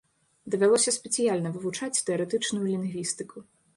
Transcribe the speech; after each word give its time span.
Давялося 0.53 0.93
спецыяльна 0.95 1.49
вывучаць 1.57 2.01
тэарэтычную 2.07 2.65
лінгвістыку. 2.71 3.37